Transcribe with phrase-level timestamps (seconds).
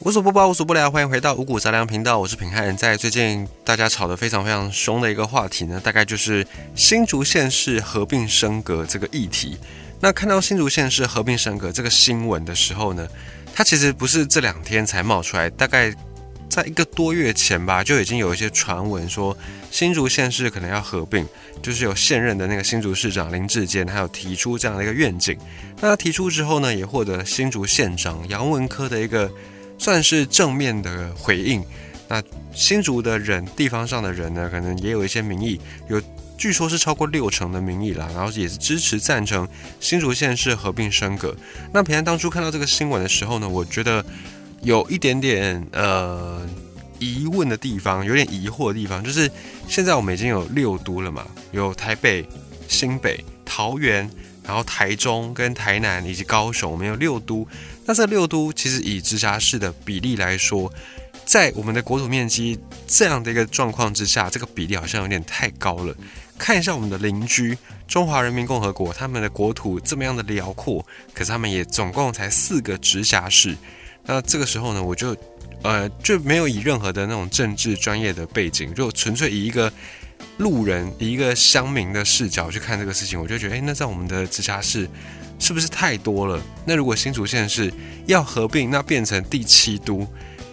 [0.00, 2.76] 无所不包，无所不聊，欢迎回到五谷杂粮频道，我是平汉。
[2.76, 9.56] 在最近大家吵得非常非常凶的一个话题呢，大概就是新竹县市合并升格这个议题。
[9.98, 13.08] 那看到新竹县市合并升格这个新闻的时候呢，
[13.54, 15.92] 它其实不是这两天才冒出来，大概
[16.48, 19.36] 在一个多月前吧，就已经有一些传闻说
[19.70, 21.26] 新竹县市可能要合并，
[21.62, 25.36] 就是有现任的那个新竹市长林志坚，还有提出这样的一个愿景。
[25.80, 29.28] 那他提出之后呢，也获得新竹县长杨文科的一个。
[29.78, 31.62] 算是正面的回应。
[32.08, 36.00] 那新竹的人，地方上的人呢，可能也有一些民意，有
[36.38, 39.48] 据说是超过六成的民意啦，然后也是支持赞成
[39.80, 41.34] 新竹县市合并升格。
[41.72, 44.04] 那平安当初看到这个新闻的时候呢，我觉得
[44.62, 46.46] 有一点点呃
[46.98, 49.30] 疑问的地方，有点疑惑的地方，就是
[49.66, 52.24] 现在我们已经有六都了嘛，有台北、
[52.68, 54.08] 新北、桃园。
[54.46, 57.44] 然后台中跟台南以及高雄，我们有六都。
[57.86, 60.70] 那这六都其实以直辖市的比例来说，
[61.24, 65.94] 在我们的国土面积这样的一个状况之下，这个比例好像有点太高了。
[66.36, 67.56] 看一下我们的邻居
[67.88, 73.56] 中华人民共和国，他们的国土这么样的辽阔，可是他们也总共才四个直辖市。
[74.04, 75.16] 那这个时候呢，我就
[75.62, 79.72] 呃就没有以任何的那种政治专业的背景，就纯粹以一个。
[80.38, 84.88] 路人以一个乡民的视角去看这个事情，我就觉得，哎，那在我们的直辖市
[85.38, 86.42] 是不是太多了？
[86.64, 87.72] 那如果新竹县是
[88.06, 90.06] 要合并，那变成第七都，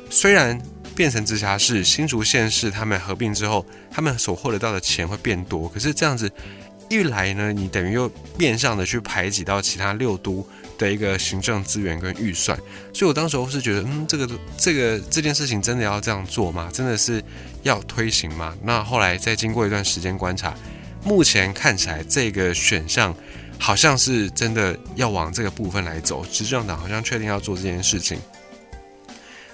[0.09, 0.59] 虽然
[0.95, 6.31] 变成直辖市，新竹县市他们合并之后，他们所获得到的钱会变多，可是这样子
[6.89, 10.47] 一来呢，你等于又变相的去排挤到其他六都。
[10.75, 12.57] 的一个行政资源跟预算，
[12.93, 16.67] 所以我当时候是觉得，嗯，这个这个这件事情真的要这样做吗？
[16.73, 17.23] 真的是
[17.61, 18.57] 要推行吗？
[18.63, 20.51] 那后来再经过一段时间观察，
[21.03, 23.15] 目前看起来这个选项
[23.63, 28.19] 好像是真的要往这个部分来走，执政党好像确定要做这件事情。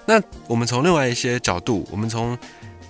[0.04, 2.36] 那我们从另外一些角度，我们从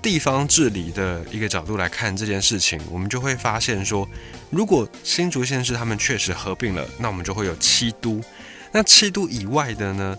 [0.02, 4.08] 地方治理的一个角度来看这件事情，我们就会发现说，
[4.50, 8.24] 如果新竹县市他们确实合并了，那我们就会有七都。
[8.72, 10.18] 那七都以外的呢，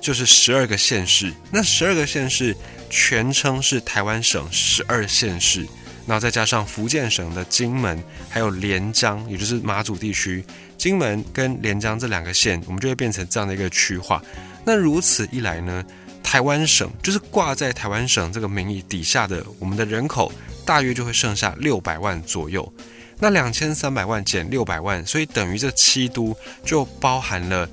[0.00, 1.30] 就是十二个县市。
[1.50, 2.56] 那十二个县市
[2.88, 5.66] 全称是台湾省十二县市，
[6.10, 10.44] 然后再加上福建省的金门，还有连江，也就是马祖地区，
[10.76, 14.20] 金门跟连江这两个县，我们就会变成这样的一个区划。
[14.64, 15.84] 那如此一来呢？
[16.20, 20.32] 台湾省就是挂在台湾省这个名义底下的，我们的人口
[20.64, 22.72] 大约就会剩下六百万左右。
[23.20, 27.68] 那两千三百万减六百万，所以等于这七都就包含了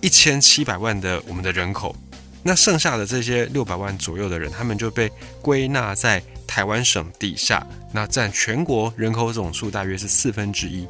[0.00, 1.92] 一千七百万的我们的人口。
[2.44, 5.10] 那剩下的这些六百万左右的人，他们就被
[5.42, 10.86] 归纳在台湾省底下，那占全国人口总数大约是四分之一。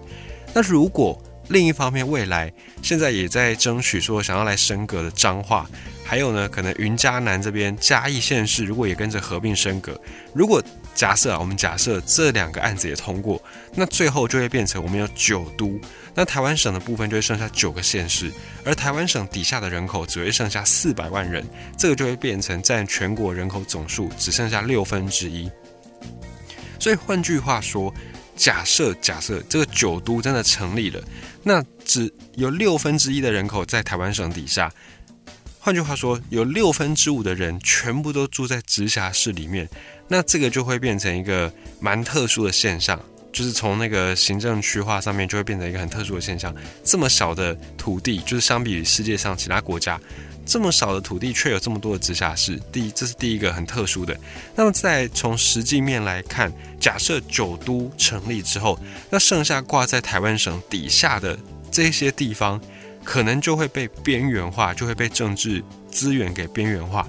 [0.53, 5.69] 那如果另一方面，未来现在也在争取说想要来升格的彰化。
[6.04, 9.98] 还有呢，可能云嘉南这边嘉义县市如果也跟着合并升格，
[10.34, 10.62] 如果
[10.94, 13.43] 假设啊，我们假设这两个案子也通过，
[13.75, 15.78] 那最后就会变成我们有九都，
[16.15, 18.32] 那台湾省的部分就会剩下九个县市，
[18.65, 21.44] 而台湾省底下的人口只会剩下四百万人，
[21.77, 25.50] 这个就会变成占全国人口总数只剩下六分之一。
[26.78, 27.93] 所以换句话说，
[28.37, 31.03] 假设假设这个九都真的成立了，
[31.43, 34.72] 那只有六分之一的人口在台湾省底下。
[35.64, 39.66] 换句话说，有六分之五的人全部都住在直辖市里面，
[40.06, 43.00] 那这个就会变成一个蛮特殊的现象，
[43.32, 46.54] 就是从那个行政区划上面就会变成一个很特殊的现象。
[46.84, 49.98] 这么小的土地，就是相比于世界上其他国家，
[50.44, 54.14] 这么少的土地却有这么多的直辖市，第一，这是第一个很特殊的。
[54.54, 61.38] 那么再从实际面来看，假设九都成立之后，那剩下挂在台湾省底下的
[61.70, 62.60] 这些地方。
[63.04, 67.06] 可能就会被边缘化，就会被政治资源给边缘化。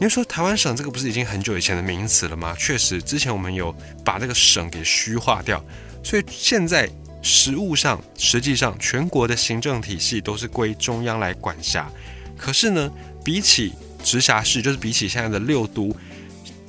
[0.00, 2.54] 你说台湾省这个不是已经很久以前的名词了吗？
[2.58, 5.64] 确实，之前我们有把这个省给虚化掉，
[6.02, 6.90] 所以现在
[7.22, 11.90] 实务上，实际上全国的行政体系都是归中央来管辖。
[12.36, 12.90] 可是呢，
[13.24, 13.72] 比起
[14.04, 15.94] 直辖市，就是比起现在的六都。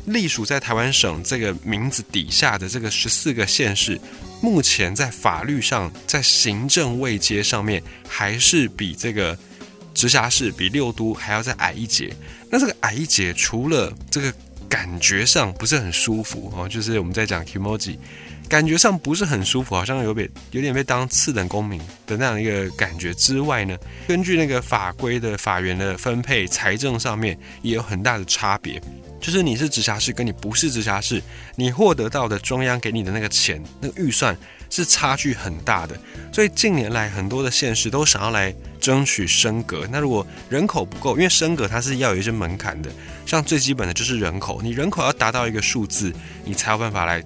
[0.06, 4.00] 隶属在台湾省这个名字底下的这个十四个县市，
[4.42, 9.38] 目前在法律上，在行政位阶上面，还是比这个
[9.94, 12.14] 直辖市、比六都还要再矮一截。
[12.50, 14.34] 那这个矮一截，除了这个
[14.70, 17.98] 感觉上不是很舒服哦，就是我们在讲 emoji，
[18.48, 23.78] 感觉上不是很舒服，好像有被有点被当次等公民的那样一个感觉之外呢，
[24.08, 28.82] 根据那个法规的法源的分配，财政上面也有很大的差别。
[29.20, 31.22] 就是你是直辖市，跟你不是直辖市，
[31.56, 34.38] 你获得到的中央给你的那个钱、那个预算
[34.70, 36.00] 是差距很大的。
[36.32, 39.88] 所以近年来很多的县市都想要来争取升格。
[39.92, 42.90] 那如果人口不够，因为升格它是要有一些门槛的，
[43.26, 46.14] 像最基本的就是人口，你人口要达到一个数字，
[46.46, 47.24] 你才有办法来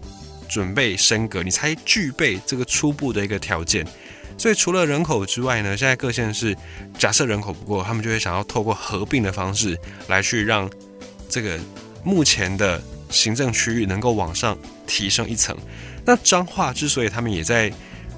[0.50, 3.86] 准备升格，你才具备这个初步的一个条件。
[4.36, 6.58] 所以除了人口之外呢，现在各县市
[6.98, 10.68] 假设人口不够，他们就会想要透过合并的方式来去让
[11.30, 11.60] 这个
[12.04, 15.56] 目前的行政区域能够往上提升一层。
[16.06, 17.72] 那彰化之所以他们也在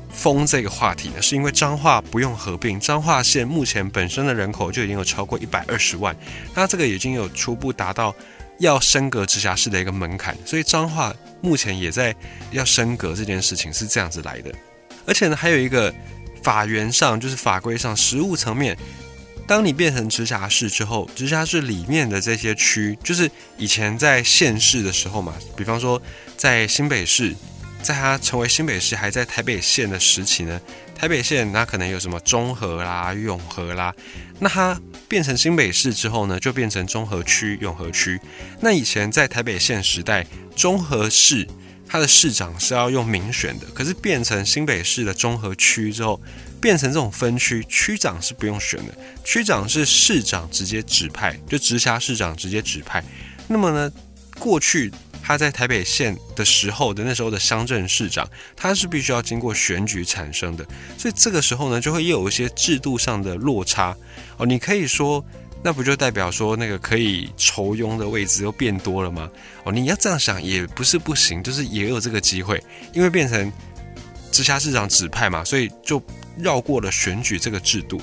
[0.10, 6.16] 封这个话题呢，是因为彰化不用合并，彰化县目前本身的人口就已经有超过一百二十万，
[6.54, 8.16] 那这个已经有初步达到
[8.60, 12.16] 要升格直辖市的一个门槛，所以彰化目前也在
[12.52, 14.52] 要升格这件事情是这样子来的。
[15.06, 15.94] 而且呢，还有一个
[16.42, 18.76] 法源上，就是法规上，实务层面，
[19.48, 26.02] 当你变成直辖市之后，直辖市里面的这些区，就是以前在县市的时候嘛，比方说
[26.36, 27.36] 在新北市，
[27.84, 30.60] 在它成为新北市还在台北县的时期呢，
[30.96, 33.94] 台北县那可能有什么中和啦、永和啦，
[34.40, 38.20] 那它变成新北市之后呢，就变成中和区、永和区。
[38.62, 40.26] 那以前在台北县时代，
[40.56, 41.48] 中和市。
[41.88, 46.20] 它的市长是要用民选的，可是变成新北市的综合区之后，
[46.60, 48.94] 变成这种分区，区长是不用选的，
[49.24, 53.04] 区长是市长直接指派，就直辖市长直接指派。
[53.48, 53.92] 那么呢，
[54.40, 54.92] 过去
[55.24, 60.66] 他在台北县的时候的那时候的乡镇市长，他是必须要经过选举产生的，
[60.98, 63.96] 所以这个时候呢，就会又有一些制度上的落差
[64.38, 64.46] 哦。
[64.46, 65.24] 你可以说。
[65.66, 69.28] 那不就代表说那个可以筹佣的位置又变多了吗？
[69.64, 72.64] 哦，你要这样想也不是不行，就是也有这个机会，
[72.94, 73.52] 因为变成
[74.32, 76.00] 直辖市长指派嘛，所以就
[76.38, 78.00] 绕过了选举这个制度。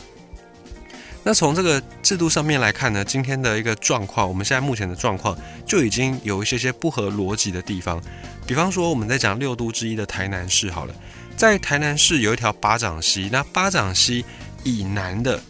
[1.23, 8.03] 那从这个制度上面来看呢，今天的一个状况，我们现在目前的状况就已经有一些些不合逻辑的地方。
[8.45, 10.93] 比方说，我们在讲六都之一的台南市好了，
[11.37, 14.25] 在台南市有一条巴掌溪，那巴掌溪
[14.65, 15.41] 以南的。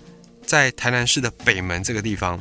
[0.52, 2.38] 在台南市的北门这个地方，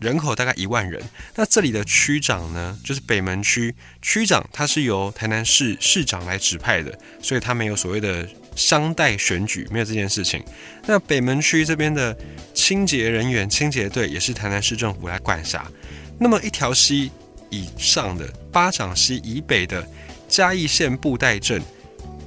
[0.00, 1.00] 人口大概一万人。
[1.36, 3.72] 那这里的区长呢，就是北门区
[4.02, 10.42] 区长，他是由台南市市长来指派的，所以他没有所谓的商代选举，没有这件事情。
[10.86, 12.18] 那北门区这边的
[12.52, 15.64] 清洁人员、清洁队也是台南市政府来管辖。
[16.18, 17.12] 那么一条溪
[17.48, 19.86] 以上的巴掌溪以北的
[20.28, 21.62] 嘉义县布袋镇，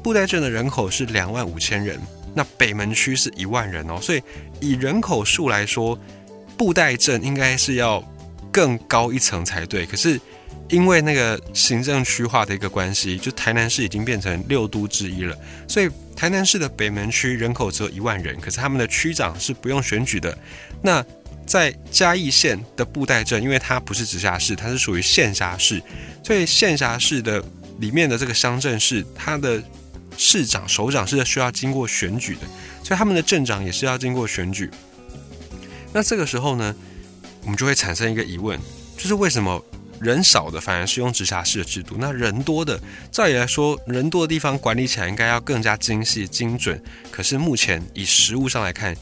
[0.02, 2.00] 布袋镇的人口是两万五千人。
[2.38, 4.22] 那北门区是一万人哦，所以
[4.60, 5.98] 以人口数来说，
[6.58, 8.04] 布袋镇应该是要
[8.52, 9.86] 更高一层才对。
[9.86, 10.20] 可是
[10.68, 15.34] 因为那个行政区划的一个关系，就台南市已经变成六都之一了，
[15.66, 20.38] 所以台南市的北门区人口只有一万人，可是他们的区长是不用选举的。
[20.82, 21.02] 那
[21.46, 25.82] 在嘉义县的布袋镇，因为它不是直辖市，它是属于县辖市，
[26.22, 27.42] 所以县辖市的
[27.80, 29.64] 里面的这个乡镇市，它的。
[30.18, 32.42] 市长、首长是需要经过选举的，
[32.84, 34.70] 所以他们的镇长也是要经过选举。
[35.94, 36.76] 那这个时候呢，
[37.44, 38.60] 我们就会产生一个疑问，
[38.98, 39.64] 就是为什么
[40.00, 41.96] 人少的反而是用直辖市的制度？
[42.00, 42.80] 那人多的，
[43.12, 46.82] 照理来说，人多的地方管理起来应该要更加精细、精准。
[47.10, 48.96] 可是目前以实物上来看，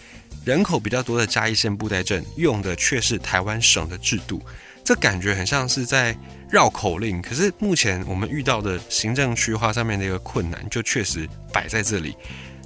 [0.45, 4.41] 人口比较多的嘉义县布袋镇用的却是台湾省的制度。
[4.83, 6.15] 这感觉很像是在
[6.49, 12.15] 绕口令，可是目前我们遇到的行政区划上面的一个困难，就确实摆在这里。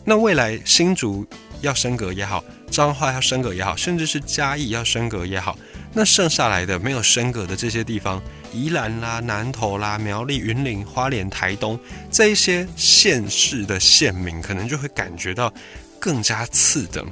[0.03, 1.27] 那未来新竹
[1.61, 5.57] 要升格也好，彰化要升格也好，甚至是嘉义要升格也好，
[5.93, 8.21] 那剩下来的没有升格的这些地方，
[8.53, 11.77] 宜兰啦、南投啦、苗栗、云林、花莲、台东
[12.09, 15.53] 这一些县市的县民，可能就会感觉到
[15.99, 17.05] 更加次等。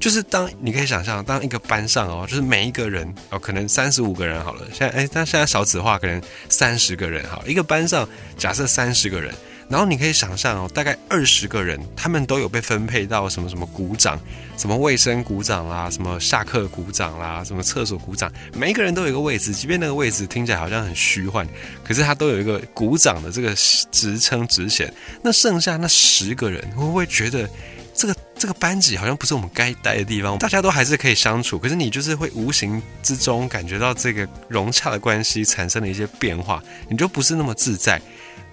[0.00, 4.66] 就是当你可以想象，当一个班上哦，就是每一个人哦，可能三十五个人好了。
[4.72, 7.46] 现在哎，但现在少子化，可能三十个人好。
[7.46, 9.32] 一个班上假设三十个人，
[9.68, 14.18] 然后你可以想象哦，大概二十个人，他们都有被分配到什么什么鼓掌，
[14.56, 21.46] 什么卫生鼓掌啦，什么下课鼓掌啦，什么厕所鼓掌，每一个人都有一个位置，即便那个位置听起来好像很虚幻，
[21.84, 23.54] 可是他都有一个鼓掌的这个
[23.92, 24.90] 职称职衔。
[25.22, 27.46] 那剩下那十个人，会不会觉得？
[28.00, 38.00] 这个这个班级好像不是我们该待的地方，大家都还是可以相处，可是你就是会无形之中感觉到这个融洽的关系产生了一些变化，你就不是那么自在。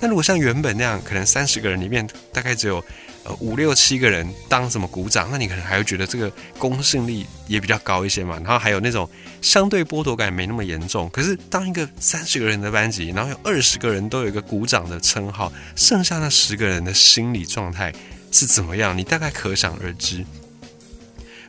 [0.01, 2.83] 那如果像原本那样，可能三十个人里面大概只有
[3.23, 8.35] 呃五六七个人当什么鼓掌，那你可能还会觉得这个公信力也比较高一些嘛。
[8.43, 9.09] 然后还有那种
[9.41, 11.09] 相对剥夺感没那么严重。
[11.09, 17.93] 可是当一个三十个人的班级，然后有二十个人都有一个鼓掌的称号，剩下那十个人的心理状态。
[18.31, 18.97] 是怎么样？
[18.97, 20.25] 你大概可想而知。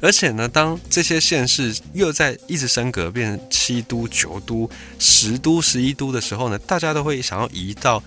[0.00, 8.00] 而且呢，当这些县市又在一直升格，变成七都、九都、十都、十一都的时候呢，大家都会想要移到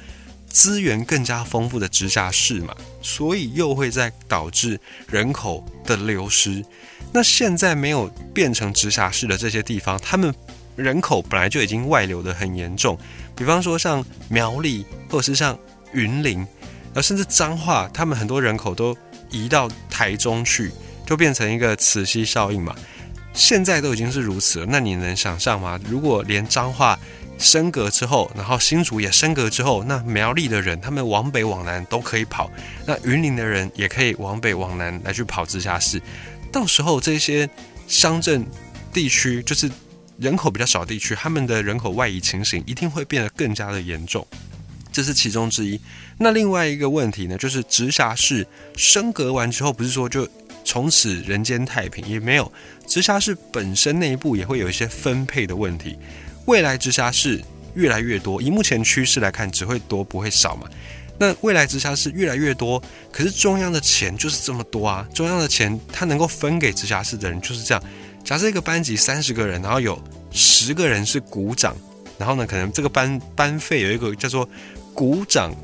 [0.47, 6.63] 资源更加丰富的直辖市嘛，所以又会在导致人口的流失。
[7.11, 10.33] 那现在没有变成直辖市的这些地方，他们
[10.77, 12.97] 人口本来就已经外流的很严重。
[13.35, 15.59] 比方说像苗栗，或者是像
[15.91, 16.47] 云林，
[16.93, 18.95] 而甚至彰化，他们很多人口都
[19.29, 20.71] 移到台中去，
[21.05, 22.75] 就变成一个磁吸效应嘛。
[23.33, 25.79] 现在都已经是如此了，那你能想象吗？
[25.87, 26.99] 如果连彰化
[27.37, 32.51] 升格之后，然后新竹也升格之后，那苗栗的人他们往北往南都可以跑，
[32.85, 36.01] 那云林的人也可以往北往南来去跑直辖市。
[36.51, 37.49] 到时候这些
[37.87, 38.45] 乡镇
[38.91, 39.71] 地区，就是
[40.17, 44.27] 人口比较少地区，他们的人口外移情形一定会变得更加的严重，
[44.91, 45.79] 这是其中之一。
[46.17, 48.45] 那另外一个问题呢，就是直辖市
[48.75, 50.27] 升格完之后，不是说就
[50.63, 52.51] 从此人间太平，也没有，
[52.85, 55.97] 直辖市本身内部也会有一些分配的问题。
[56.45, 57.41] 未来直辖市
[57.75, 60.67] 越来越多，以目前趋势来看，只会多不会少嘛。
[61.17, 62.81] 那未来直辖市越来越多，
[63.11, 65.07] 可是中央的钱就是这么多啊！
[65.13, 67.83] 中央的钱它能够分给直辖市的人就是这样。
[68.23, 71.75] 假设一个班级三十个人，然后有十个人是股长，
[72.17, 74.49] 然后呢，可能这个班班费有一个叫做
[74.93, 75.55] 股长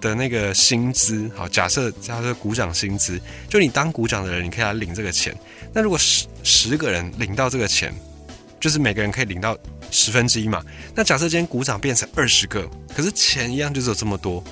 [0.00, 1.30] 的那个薪资。
[1.34, 5.36] 好，假设假设股长薪资，就你当股长的人，你可以来领这个钱。
[5.72, 7.94] 那如果十十个人领到这个钱，
[8.60, 9.56] 就是每个人可以领到
[9.90, 10.62] 十分之一嘛。
[10.94, 14.42] 那假设今天股长变成二十个，可是钱一样就只有这么多。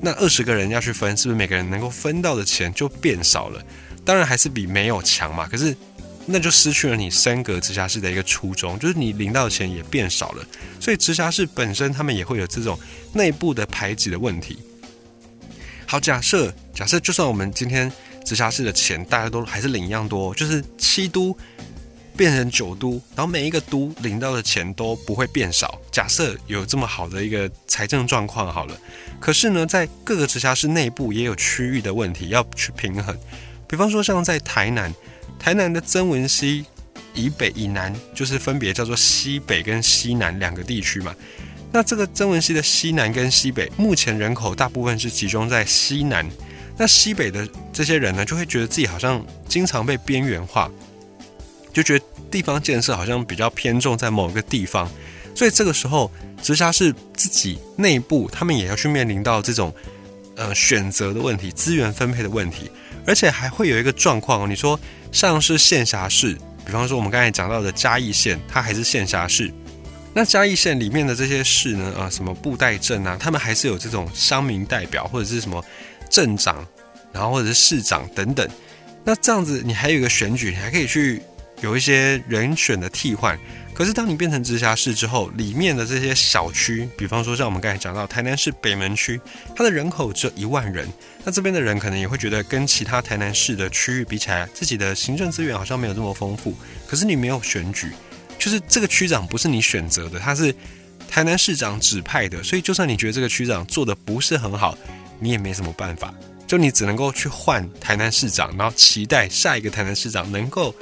[0.00, 3.62] 那二十个人要去分，是不是每个人能够分到的钱就变少了？
[4.04, 5.48] 当然还是比没有强嘛。
[5.48, 5.74] 可是
[6.26, 10.44] 那就失去了你升格直辖市的一个初衷，就是你领到的钱也变少了。
[10.80, 12.78] 所以直辖市本身他们也会有这种
[13.12, 14.58] 内部的排挤的问题。
[15.86, 17.90] 好，假设假设就算我们今天
[18.24, 21.36] 直辖市的钱大家都还是领一样多，就是七都。
[22.16, 25.78] 变成九都，然后每一个都领到的钱都不会变少。
[25.92, 28.74] 假设有这么好的一个财政状况好了，
[29.20, 33.14] 可是呢，在各个直辖市内部也有区域的问题要去平衡。
[33.68, 34.90] 比方说，像在台南，
[35.46, 36.64] 台南的曾文溪
[37.14, 41.14] 以北、以南，就是分别叫做西北跟西南两个地区嘛。
[41.70, 46.28] 那这个曾文溪的西南跟西北，目前人口大部分是集中在西南。
[46.76, 50.68] 那西北的这些人呢，就会觉得自己好像经常被边缘化。
[51.72, 54.90] 就觉得地方建设好像比较偏重在某个地方，
[55.32, 56.10] 所以这个时候
[56.42, 59.72] 直辖市自己内部，他们也要去面临到这种
[60.34, 62.68] 呃选择的问题、资源分配的问题，
[63.06, 64.46] 而且还会有一个状况哦。
[64.48, 64.78] 你说
[65.16, 69.50] 像是县辖市，比方说我们刚才讲到的嘉义县，它还是县辖市，
[70.12, 75.64] 那嘉义县里面的这些市呢，啊，什么布袋镇啊，他们还是有这种乡民代表或者是什么
[76.10, 76.62] 镇长，
[77.14, 78.46] 然后或者是市长等等。
[79.04, 81.22] 那这样子，你还有一个选举，你还可以去。
[81.62, 83.38] 有一些人选的替换，
[83.72, 89.18] 可是当你变成直辖市之后，里面的这些小区，比方说像我们刚才讲到台南市北门区，
[89.54, 90.86] 它的人口只有一万人，
[91.24, 96.54] 那这边的人可能也会觉得跟其他台南市的区域比起来，自己的行政资源好像没有这么丰富。
[96.86, 97.90] 可是你没有选举，
[98.38, 100.54] 就是这个区长不是你选择的，他是
[101.08, 104.76] 台南市长指派的，所以就算你觉得这个区长做的不是很好，
[105.18, 106.12] 你也没什么办法，
[106.46, 110.74] 就你只能够去换台南市长，然后期待下一个台南市长能够。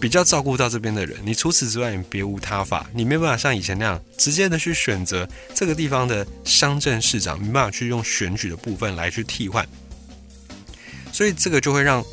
[0.00, 9.66] 比较照顾到这边的人，你除此之外也别无他法，你没办法像以前那样直接的去选择这个地方的乡镇市长，没办法去用选举的部分来去替换，
[11.12, 12.04] 所以这个就会让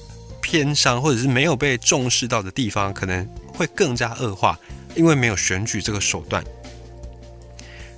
[0.42, 4.60] 偏乡或者是没有被重视到的地方可能会更加恶化，
[4.96, 6.44] 因为没有选举这个手段。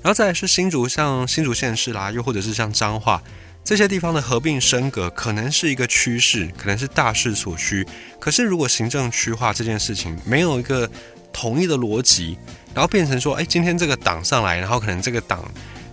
[0.02, 3.22] 然后再来是新竹，像新竹县市啦，又或者是像彰化。
[3.68, 7.86] 这些地方的合并升格可能是一个趋势，可能是大势所趋。
[8.18, 10.90] 可是，如果行政区划这件事情没有一个
[11.34, 12.38] 统一的逻辑，
[12.74, 15.44] 然后变成说，哎，今天这个党上来，然后可能这个党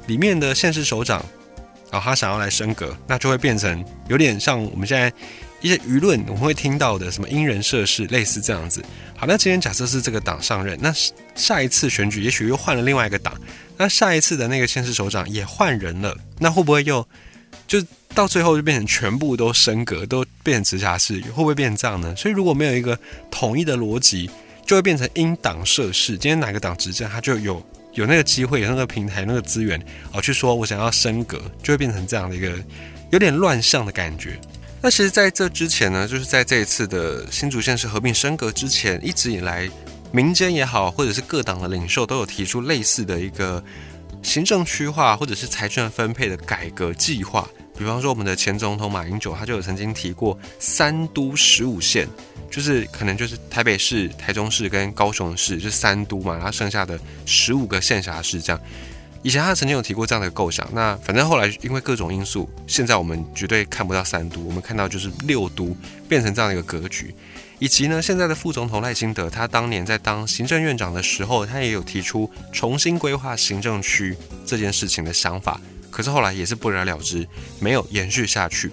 [0.07, 1.19] 里面的县市首长，
[1.91, 5.13] 然后他想要来升格，那就会变成有点像我们现在
[5.61, 8.81] 一些舆论我们会听到的什么因人设事，类似这样子。
[9.17, 10.95] 好，那今天假设是这个党上任，那
[11.35, 13.37] 下一次选举也许又换了另外一个党，
[13.77, 17.05] 那下一次的那个县市首长也换人了，那会不会又？
[17.67, 17.83] 就
[18.15, 22.15] 到最后就变成全部都升格，都变成直辖市，会不会变成这样呢？
[22.15, 22.97] 所以如果没有一个
[23.31, 24.31] 统一的逻辑，
[24.65, 26.13] 就会变成因党设市。
[26.13, 27.61] 今天哪个党执政，他就有
[27.95, 29.81] 有那个机会，有那个平台，那个资源，
[30.13, 32.53] 哦，去说我想要升格，就会变成这样的一个
[33.11, 34.39] 有点乱象的感觉。
[34.81, 39.69] 那其实在这之前呢，就是在这一次的新竹县市合并升格之前，一直以来
[40.13, 43.65] 民间也好，或者是各党的领袖都有提出类似的一个。
[44.25, 47.47] 行政区划或者是财政分配的改革计划，
[47.79, 52.09] 比方说我们的前总统马英九，他就有曾经提过三都十五县，
[52.51, 58.61] 就是可能就是台北市、台中市跟高雄市，就是三都嘛，然后剩下的十五个县辖市这样。
[59.23, 65.77] 以前他曾经有提过这样的构想，那反正后来因为各种因素，现在我们绝对看不到三都，我们看到就是六都
[66.09, 67.15] 变成这样的一个格局。
[67.59, 77.27] 以及呢，现在的副总统赖清德，他当年在当行政院长的时候，他也有提出重新规划行政区这件事情的想法，可是后来也是不了了之，
[77.61, 78.71] 没有延续下去。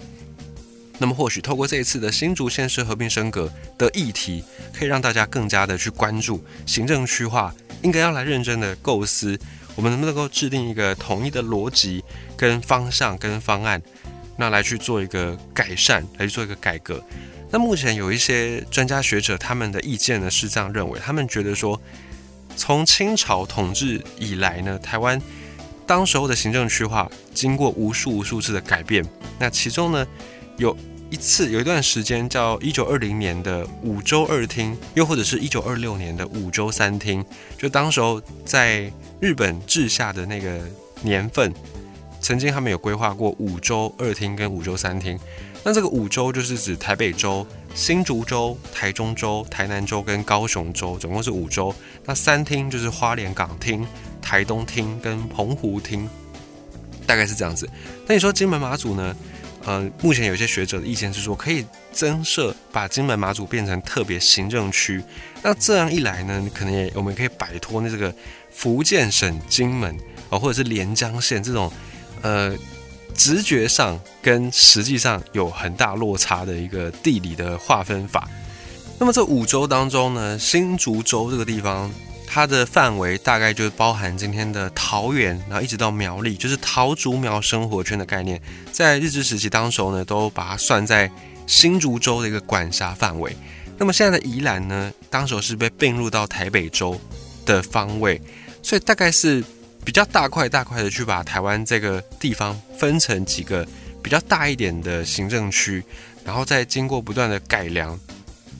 [0.98, 9.38] 那么或许透过这一次的新竹县市合并升格的议题，可以让大家更加的去关注行政区划，应该要来认真的构思。
[9.74, 12.04] 我们能不能够制定一个统一的逻辑、
[12.36, 13.82] 跟方向、跟方案，
[14.36, 17.02] 那来去做一个改善，来去做一个改革？
[17.52, 21.80] 那目前有一些专家学者，他们的意见呢是这样认为，他们觉得说，
[22.56, 25.20] 从清朝统治以来呢，台湾
[25.86, 29.04] 当时候的行政区划经过无数无数次的改变，
[29.38, 30.04] 那其中呢
[30.56, 30.76] 有
[31.10, 37.24] 一次有一段时间叫一九二零年的五州二厅，又或者是一九二六年的五州三厅，
[37.56, 38.90] 就当时候在。
[39.22, 40.58] 日本治下的那个
[41.02, 41.54] 年份，
[42.20, 45.16] 曾经他们有规划过五州二厅跟五州三厅。
[45.64, 51.74] 那这个五州就是指台北州、新竹州、台中州、台南州跟高雄州，总共是五州。
[52.04, 53.86] 那三厅就是花莲港厅、
[54.20, 56.08] 台东厅跟澎湖厅，
[57.06, 57.68] 大概是这样子。
[58.06, 59.16] 那你说金门马祖呢？
[59.64, 65.00] 呃，目前有些学者的意见是说，可以增设把金门马祖变成特别行政区。
[65.40, 68.12] 那这样一来呢，可能也我们可以摆脱那这个。
[68.54, 71.72] 福建省金门哦，或者是连江县这种，
[72.20, 72.54] 呃，
[73.14, 78.28] 直觉上跟实际上有很大落差的一个地理的划分法。
[78.98, 81.90] 那么这五州当中呢，新竹州这个地方，
[82.26, 88.40] 它的范围大概就包含今天的桃园，然后一直到苗栗，就是桃竹苗生活圈的概念。
[88.70, 91.10] 在日治时期当时候呢，都把它算在
[91.46, 93.36] 新竹州的一个管辖范围。
[93.76, 97.00] 那么现在的宜兰呢，当时候是被并入到台北州
[97.44, 98.20] 的方位。
[98.62, 99.42] 所以大概是
[99.84, 103.66] 比较大块大块的去把台湾这个地方分成几个
[104.02, 105.82] 比较大一点的行政区，
[106.24, 107.98] 然后再经过不断的改良，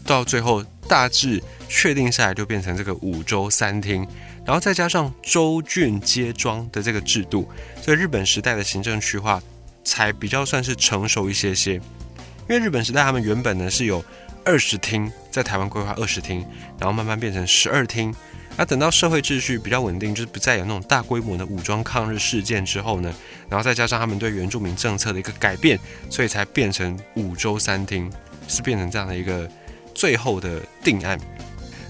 [0.05, 4.07] 到最后大致确定下来就变成这个五州三厅，
[4.45, 7.49] 然后再加上州郡街庄的这个制度，
[7.81, 9.41] 所以日本时代的行政区划
[9.85, 11.75] 才比较算是成熟一些些。
[11.75, 14.05] 因为日本时代他们原本呢是有
[14.45, 16.45] 二十厅在台湾规划二十厅，
[16.79, 18.13] 然后慢慢变成十二厅。
[18.55, 23.13] 那等到社会秩序比较稳定，就是不再有那种大规模的武装抗日事件之后呢，
[23.49, 28.13] 然后再加上他们对原住民政策的一个改变，所以才变成五州三厅，
[28.47, 29.51] 是变成这样的一个
[29.95, 31.19] 最后的定案。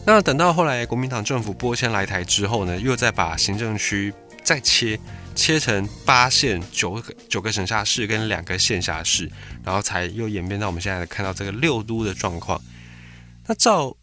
[0.07, 4.99] 那等到后来国民党政府拨迁来台之后呢，又再把行政区再切
[5.35, 9.29] 切成八县、九个九个省辖市跟两个县辖市，
[9.65, 12.59] 然后才又演变到我们现在看到这个六都的状况。
[13.47, 13.97] 那照。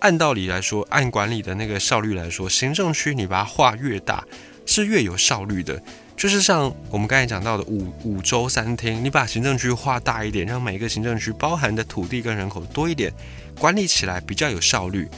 [0.00, 4.24] 按道理来说，按管理的那个效率来说，行政区你把它画越大，
[4.66, 5.80] 是越有效率的。
[6.16, 13.12] 就是像我们刚才讲到的五五州三厅，你把行政区画大一点，让每个行政区包含的土地跟人口多一点，
[13.58, 15.08] 管理起来比较有效率。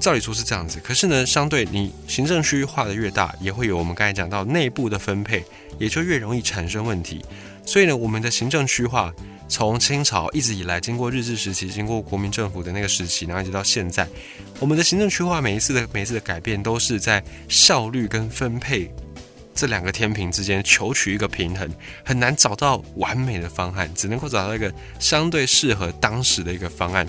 [0.00, 5.44] 照理说是这样子，可是呢，相对你行政区画的越大，也会有我们刚才讲到内部的分配，
[5.78, 7.24] 也就越容易产生问题。
[7.64, 9.12] 所以呢，我们的行政区划。
[9.48, 14.06] 从清朝一直以来，经过日治时期，经过国民政府的那个时期，然后一直到现在，
[14.58, 18.92] 我们的行政区划每一次的每一次的改变，都是在效率跟分配
[19.54, 21.70] 这两个天平之间求取一个平衡，
[22.04, 27.06] 很难找到完美的方案，只能够找到一个相对适合当时的一个方案。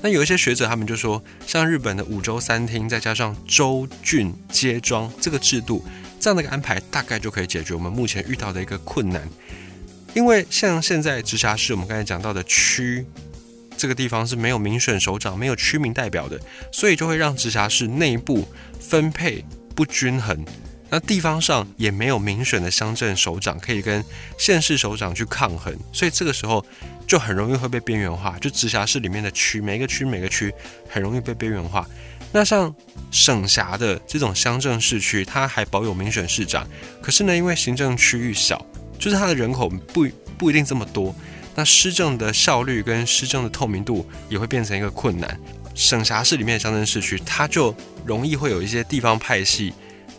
[0.00, 5.84] 那有一些学者他们就说，像日本的五州三厅，再加上州郡街庄这个制度，
[6.20, 9.26] 这样的一个安排，大概就可以解决我们目前遇到的一个困难。
[10.14, 13.04] 因为像现在直辖市，我们刚才讲到的区，
[13.76, 16.40] 这个地方是没有民选首长、没有区民代表的，
[16.72, 18.48] 所以就会让直辖市内部
[18.78, 20.44] 分配不均衡。
[20.88, 24.04] 那地方上也没有民选的乡镇首长可以跟
[24.38, 26.64] 县市首长去抗衡，所以这个时候
[27.04, 28.38] 就很容易会被边缘化。
[28.38, 30.54] 就直辖市里面的区，每个区每个区
[30.88, 31.84] 很容易被边缘化。
[32.30, 32.72] 那像
[33.10, 36.64] 省辖的这种乡镇市区，它还保有民选市长，
[37.02, 38.64] 可是呢，因为行政区域小。
[38.98, 40.06] 就是它的人口不
[40.38, 41.14] 不一定这么多，
[41.54, 45.38] 那施政的效率跟施政的透明度也会变成一个困难。
[45.74, 49.72] 省辖市里面的乡镇市区，它就容易会有一些地方派系。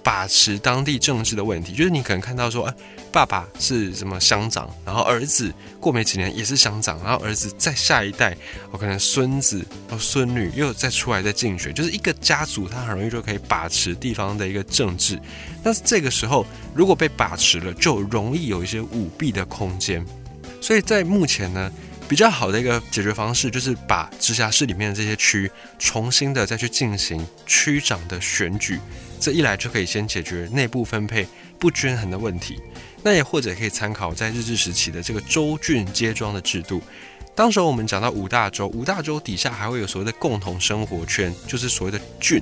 [0.05, 2.73] 把持当地政治的问题，就是你可能看到说，哎，
[3.11, 8.37] 爸爸是什么乡长，然后儿子过没几年也是乡长，然后儿子再下一代，
[8.69, 15.19] 我可能孙子或孙女又再出来再竞选，就是一个家族，他很容易就可以把持地方的一个政治。
[15.63, 20.05] 但是这个时候，如果被把持了，就容易有一些舞弊的空间。
[20.61, 21.71] 所以在目前呢，
[22.07, 28.79] 比较好的一个解决方式，就是把直辖市里面的这些区重新的再去进行区长的选举。
[29.19, 31.27] 这一来就可以先解决内部分配
[31.59, 32.59] 不均衡的问题。
[33.03, 36.81] 那也或者可以参考在日治时期的这个州郡街庄的制度。
[37.35, 42.41] 当时候我们讲到五大洲，五大洲底下还会有所谓的共同生活圈，就是所谓的郡。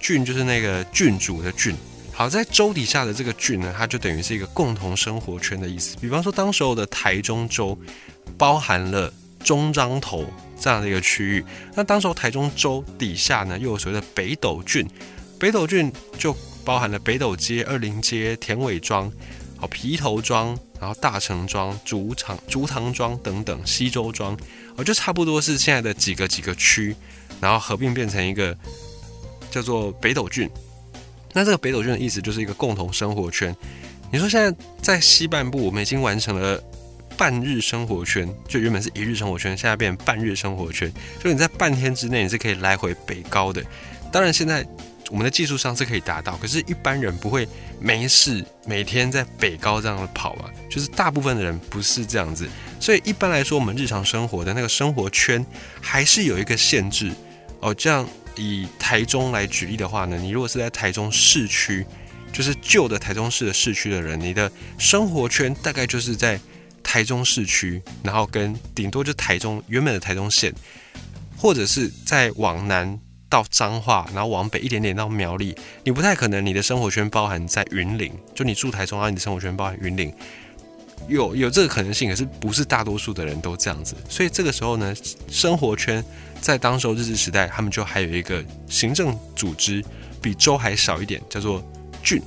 [0.00, 1.74] 郡就是那个郡主的郡。
[2.12, 5.96] 好，在州底下的这个郡呢，它就等于是一个共同生活圈的意思。
[6.00, 7.78] 比方说，当时候的台中州
[8.38, 9.12] 包含了
[9.44, 10.24] 中彰头
[10.58, 11.44] 这样的一个区域。
[11.74, 14.88] 那当时候台中州底下呢，又有所谓的北斗郡。
[15.38, 19.10] 北斗郡就包含了北斗街、二林街、田尾庄、
[19.56, 24.36] 好皮头庄，然后大城庄、竹场、竹塘庄等等，西周庄，
[24.76, 26.94] 哦，就差不多是现在的几个几个区，
[27.40, 28.56] 然后合并变成一个
[29.50, 30.50] 叫做北斗郡。
[31.32, 33.54] 那这个北斗郡的意思就是一个共同生活圈。
[34.10, 36.62] 你说现在在西半部，我们已经完成了
[37.16, 40.92] 半日生活圈，就原本是一日生活圈，现在变半日生活圈。
[41.22, 43.62] 就你在半天之内，你是可以来回北高的。
[44.10, 44.66] 当然，现在
[45.10, 47.48] 我们的技术上是可以达到，可是一般人不会
[47.80, 50.50] 没事每天在北高这样跑啊。
[50.70, 55.44] 就是大部分的人不是这样子，所以一般来说，我们日常生活的那个生活圈
[55.80, 57.12] 还是有一个限制
[57.60, 57.74] 哦。
[57.74, 58.08] 这样。
[58.40, 61.84] 以台中来举例的话呢，你如果是在台中市区，
[62.32, 66.38] 就是旧的台中市的市区的人，你的生活圈大概就是在
[66.80, 70.54] 台中市区，然后跟顶多就台中原本的台中县，
[71.36, 72.96] 或者是在往南
[73.28, 80.12] 到彰化，然后往北一点点到苗栗，你不太可能你的生活圈包含在云林，就你住台中，然后你的生活圈包含云林。
[81.06, 84.94] 有有这个可能性，可是不是大多数的人都这样子，所以这个时候呢，
[85.30, 86.04] 生活圈
[86.40, 89.82] 在当时候日治时代，他们就还有一个行政组织
[90.20, 91.64] 比州还少一点，叫做
[92.02, 92.20] 郡。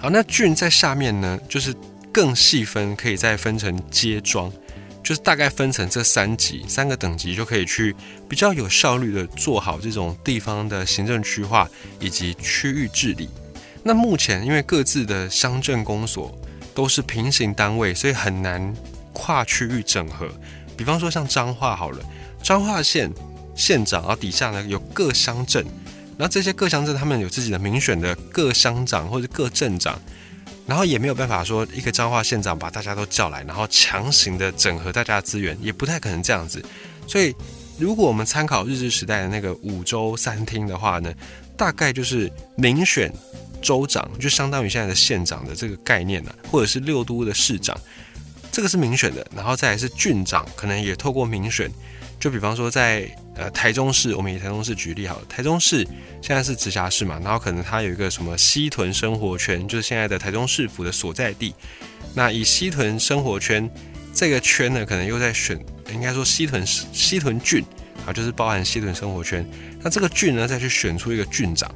[0.00, 1.74] 好，那郡在下面呢，就是
[2.10, 4.50] 更细分，可以再分成街庄，
[5.06, 7.94] 就是大概分成这三级三个等级，就可以去
[8.28, 13.30] 比较有效率的做好这种地方的行政区划以及区域治理。
[13.84, 16.36] 那目前因为各自的乡镇公所。
[16.76, 18.74] 都是平行单位，所以很难
[19.14, 20.28] 跨区域整合。
[20.76, 21.98] 比方说像彰化好了，
[22.42, 23.10] 彰化县
[23.54, 25.64] 县长，然后底下呢有各乡镇，
[26.18, 29.98] 然后这些各乡镇他们有自己的民选的各乡长或者各镇长，
[30.66, 36.64] 然后也没有办法说一个彰化县长把大家都叫来，然后强行的整合大家的资源，也不太可能这样子。
[37.06, 37.34] 所以
[37.78, 41.14] 如果我们参考日治时代的那个五州三厅的话呢，
[41.56, 43.12] 大概就是民选。
[43.62, 47.76] 州长就相当于现在的县长的这个概念呢，或者是六都的市长，
[48.52, 51.68] 这个是民选的，然后再来是郡长，可能也透过民选。
[52.18, 55.86] 就比方说在呃台中市，我们以台中市举例好了，台中市
[56.22, 61.54] 现在是直辖市嘛，然后可能它有一个什么西屯生活圈，就是现在的台中市府的所在地。
[62.14, 63.70] 那以西屯生活圈
[64.14, 65.58] 这个圈呢，可能又在选，
[65.92, 67.62] 应该说西屯西屯郡
[68.06, 69.46] 啊，就是包含西屯生活圈。
[69.82, 71.70] 那这个郡呢，再去选出一个郡长。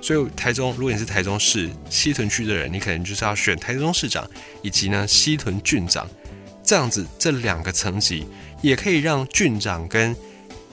[0.00, 4.28] 所以台中，如果你是台中市西屯区的人，你可能就是要选台中市长，
[4.62, 6.08] 以及呢西屯郡长，
[6.68, 8.26] 这样子这两个层级
[8.60, 10.14] 也可以让郡长跟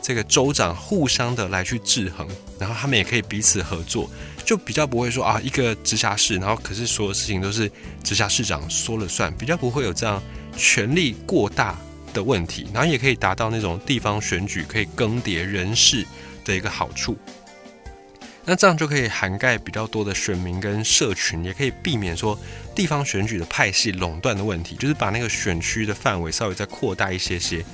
[0.01, 2.27] 这个州长互相的来去制衡，
[2.59, 4.11] 然后他们也可以彼此合作，
[4.43, 7.71] 就比较不会说啊一个直辖市，然后可是所有事情都是
[8.03, 10.21] 直辖市长说了算，比较不会有这样
[10.57, 11.79] 权力过大
[12.13, 16.05] 的问题，然后也可以达到那种地方选举可以更迭人事
[16.43, 17.17] 的一个好处。
[18.47, 22.37] 那这样就可以涵盖比较多的选民跟社群，也可以避免说
[22.75, 27.65] 地方选举的派系垄断的问题，就是把那个选区的范围稍微再扩大一些些。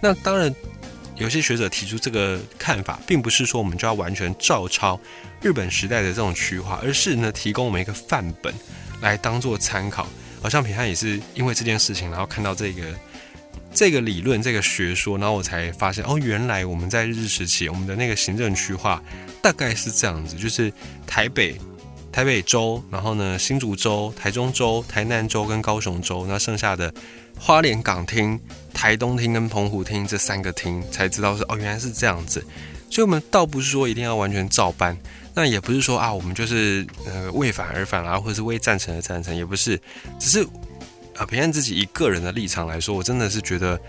[0.00, 0.52] 那当然，
[1.14, 5.00] 有些学者提出这个看法，并不是说我们就要完全照抄
[5.40, 8.52] 日本时代的这种区划，而是呢提供我们一个范本
[9.00, 10.08] 来当做参考。
[10.42, 12.94] 好像平汉也是因为这件事情，然后看到这个。
[13.76, 19.02] 这个理论，这个学说，然后我才发现，哦，原来我们在日治时期，我们的那个行政区划
[19.42, 20.72] 大概是这样子，就是
[21.06, 21.60] 台北、
[22.10, 26.90] 台北州，然后呢，新竹州、台中州、台南州跟高雄州，那剩下的
[27.38, 28.40] 花莲港厅、
[28.72, 32.42] 台东厅跟澎湖厅这三个厅，才知道是哦，原来是这样子。
[32.88, 34.96] 所以，我们倒不是说一定要完全照搬，
[35.34, 39.78] 那也不是说啊，我们就是呃为反而反啊，或者是为赞成而赞成，也不是，
[40.18, 40.46] 只是。
[41.16, 43.80] 啊，平安自己以个人的立场来说，我真的是觉得，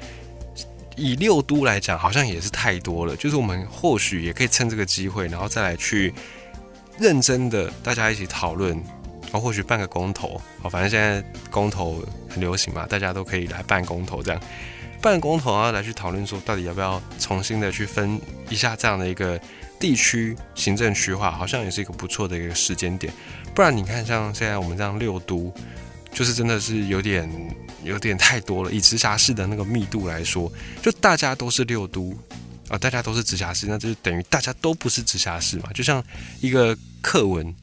[0.96, 3.16] 以六都来讲，好像也是太多了。
[3.16, 6.14] 就是我们或许也可以趁这个机会，然后再来去
[6.98, 8.74] 认真的大家一起讨论，
[9.24, 10.42] 然后或许办个公投。
[10.62, 14.42] 好，反正现在公投很流行嘛，大家都可以来办公投，这样
[15.02, 19.40] 办公投，然后来去讨论说，到底要不要重新的去分一下这样的一个
[19.80, 23.12] 地区行政区划，好像也是一个不错的一个时间点。
[23.54, 25.54] 不然你看，像现在我们这样六都。
[26.12, 27.30] 就是真的是有点
[27.84, 28.72] 有点太多了。
[28.72, 32.14] 以直辖市的那个密度来说，就大家都是六都，
[32.70, 35.70] 啊，大家都是直辖市，那就等于大家都不是直辖市嘛。
[35.74, 36.04] 就像
[36.42, 37.54] 一个课文，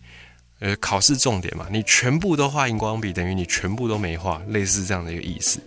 [0.61, 5.61] 呃，考试重点嘛，你全部都画荧光笔，等于你全部都没画，类似这样的一个意思。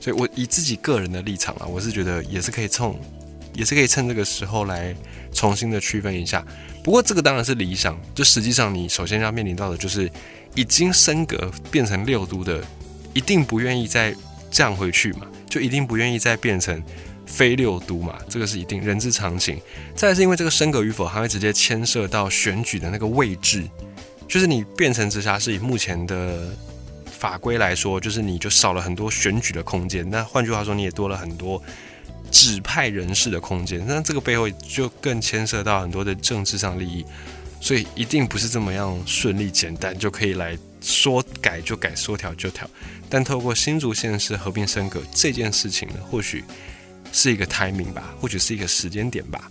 [0.00, 3.00] 所以我以自己个人的立场啊，我是觉得也是可以冲，
[3.54, 4.92] 也是可以趁这个时候来
[5.32, 6.44] 重新的区分一下。
[6.82, 10.10] 不过这个当然是理想，就实际上你首先要面临到的就是
[10.54, 12.62] 已经升格变成六都的，
[13.14, 14.14] 一定不愿意再
[14.50, 16.82] 降回去嘛，就一定不愿意再变成
[17.26, 19.60] 非六都嘛，这个是一定人之常情。
[19.94, 23.64] 再是因为这个升格与否，还会直接牵涉到选举的那个位置，
[24.28, 26.54] 就是你变成直辖市，以目前的
[27.06, 30.08] 法规来说，就是你就少了很多选举的空间。
[30.08, 31.62] 那换句话说，你也多了很多。
[32.30, 37.04] 指派人士的空间，那这个背后就更牵涉到很多的政治上利益，
[37.62, 42.68] 所以一定不是这么样顺利简单就可以来说改就改，说调就调。
[43.08, 46.42] 但透过新竹县市合并升格这件事情呢，或许
[47.12, 49.48] 是一个 timing 吧，或许是一个时间点吧。